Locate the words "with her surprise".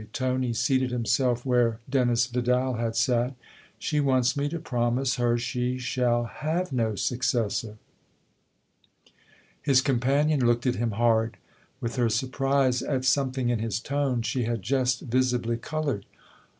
11.79-12.81